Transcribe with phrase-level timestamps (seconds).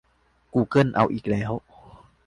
[0.53, 1.51] กูเกิลเอาอีกแล้ว!